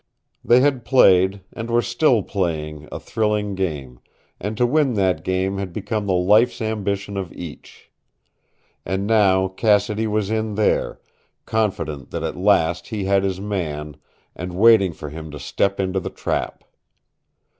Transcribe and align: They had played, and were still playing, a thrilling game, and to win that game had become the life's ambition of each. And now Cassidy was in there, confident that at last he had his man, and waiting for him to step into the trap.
They 0.43 0.61
had 0.61 0.83
played, 0.83 1.41
and 1.53 1.69
were 1.69 1.83
still 1.83 2.23
playing, 2.23 2.87
a 2.91 2.99
thrilling 2.99 3.53
game, 3.53 3.99
and 4.39 4.57
to 4.57 4.65
win 4.65 4.95
that 4.95 5.23
game 5.23 5.59
had 5.59 5.71
become 5.71 6.07
the 6.07 6.15
life's 6.15 6.59
ambition 6.59 7.17
of 7.17 7.31
each. 7.33 7.91
And 8.83 9.05
now 9.05 9.47
Cassidy 9.47 10.07
was 10.07 10.31
in 10.31 10.55
there, 10.55 10.99
confident 11.45 12.09
that 12.09 12.23
at 12.23 12.35
last 12.35 12.87
he 12.87 13.03
had 13.03 13.23
his 13.23 13.39
man, 13.39 13.95
and 14.35 14.53
waiting 14.55 14.91
for 14.91 15.09
him 15.09 15.29
to 15.29 15.39
step 15.39 15.79
into 15.79 15.99
the 15.99 16.09
trap. 16.09 16.63